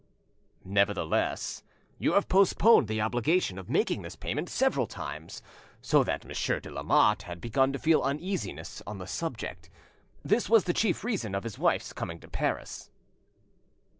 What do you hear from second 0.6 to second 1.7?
"Nevertheless,